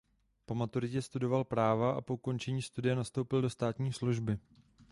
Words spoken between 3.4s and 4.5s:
do státní služby.